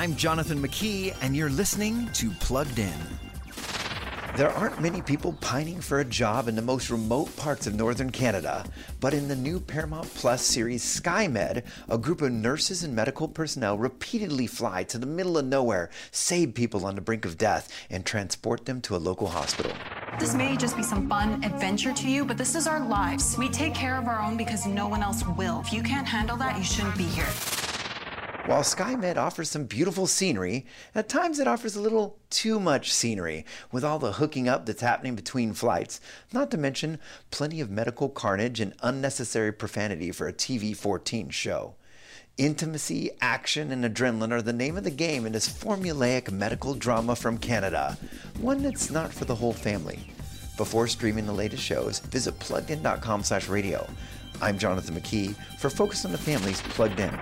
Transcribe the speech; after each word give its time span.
I'm 0.00 0.16
Jonathan 0.16 0.62
McKee, 0.62 1.14
and 1.20 1.36
you're 1.36 1.50
listening 1.50 2.08
to 2.14 2.30
Plugged 2.40 2.78
In. 2.78 2.98
There 4.34 4.48
aren't 4.48 4.80
many 4.80 5.02
people 5.02 5.34
pining 5.42 5.78
for 5.78 6.00
a 6.00 6.06
job 6.06 6.48
in 6.48 6.56
the 6.56 6.62
most 6.62 6.88
remote 6.88 7.36
parts 7.36 7.66
of 7.66 7.74
northern 7.74 8.08
Canada, 8.08 8.64
but 9.00 9.12
in 9.12 9.28
the 9.28 9.36
new 9.36 9.60
Paramount 9.60 10.08
Plus 10.14 10.40
series 10.40 10.82
SkyMed, 10.82 11.62
a 11.90 11.98
group 11.98 12.22
of 12.22 12.32
nurses 12.32 12.82
and 12.82 12.96
medical 12.96 13.28
personnel 13.28 13.76
repeatedly 13.76 14.46
fly 14.46 14.84
to 14.84 14.96
the 14.96 15.04
middle 15.04 15.36
of 15.36 15.44
nowhere, 15.44 15.90
save 16.12 16.54
people 16.54 16.86
on 16.86 16.94
the 16.94 17.02
brink 17.02 17.26
of 17.26 17.36
death, 17.36 17.70
and 17.90 18.06
transport 18.06 18.64
them 18.64 18.80
to 18.80 18.96
a 18.96 19.04
local 19.10 19.26
hospital. 19.26 19.72
This 20.18 20.34
may 20.34 20.56
just 20.56 20.78
be 20.78 20.82
some 20.82 21.10
fun 21.10 21.44
adventure 21.44 21.92
to 21.92 22.08
you, 22.08 22.24
but 22.24 22.38
this 22.38 22.54
is 22.54 22.66
our 22.66 22.80
lives. 22.80 23.36
We 23.36 23.50
take 23.50 23.74
care 23.74 23.98
of 23.98 24.06
our 24.06 24.22
own 24.22 24.38
because 24.38 24.66
no 24.66 24.88
one 24.88 25.02
else 25.02 25.22
will. 25.36 25.60
If 25.60 25.74
you 25.74 25.82
can't 25.82 26.08
handle 26.08 26.38
that, 26.38 26.56
you 26.56 26.64
shouldn't 26.64 26.96
be 26.96 27.04
here. 27.04 27.28
While 28.50 28.62
SkyMed 28.62 29.16
offers 29.16 29.48
some 29.48 29.66
beautiful 29.66 30.08
scenery, 30.08 30.66
at 30.92 31.08
times 31.08 31.38
it 31.38 31.46
offers 31.46 31.76
a 31.76 31.80
little 31.80 32.18
too 32.30 32.58
much 32.58 32.92
scenery 32.92 33.46
with 33.70 33.84
all 33.84 34.00
the 34.00 34.14
hooking 34.14 34.48
up 34.48 34.66
that's 34.66 34.82
happening 34.82 35.14
between 35.14 35.52
flights, 35.52 36.00
not 36.32 36.50
to 36.50 36.58
mention 36.58 36.98
plenty 37.30 37.60
of 37.60 37.70
medical 37.70 38.08
carnage 38.08 38.58
and 38.58 38.74
unnecessary 38.82 39.52
profanity 39.52 40.10
for 40.10 40.26
a 40.26 40.32
TV 40.32 40.76
14 40.76 41.30
show. 41.30 41.76
Intimacy, 42.38 43.10
action, 43.20 43.70
and 43.70 43.84
adrenaline 43.84 44.32
are 44.32 44.42
the 44.42 44.52
name 44.52 44.76
of 44.76 44.82
the 44.82 44.90
game 44.90 45.26
in 45.26 45.32
this 45.32 45.48
formulaic 45.48 46.32
medical 46.32 46.74
drama 46.74 47.14
from 47.14 47.38
Canada, 47.38 47.96
one 48.40 48.64
that's 48.64 48.90
not 48.90 49.12
for 49.12 49.26
the 49.26 49.36
whole 49.36 49.52
family. 49.52 50.00
Before 50.56 50.88
streaming 50.88 51.26
the 51.26 51.32
latest 51.32 51.62
shows, 51.62 52.00
visit 52.00 52.36
pluggedin.com 52.40 53.22
slash 53.22 53.48
radio. 53.48 53.88
I'm 54.42 54.58
Jonathan 54.58 54.96
McKee 54.96 55.36
for 55.60 55.70
Focus 55.70 56.04
on 56.04 56.10
the 56.10 56.18
Family's 56.18 56.60
Plugged 56.62 56.98
In. 56.98 57.16